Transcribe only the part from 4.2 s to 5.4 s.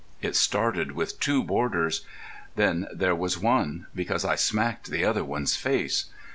I smacked the other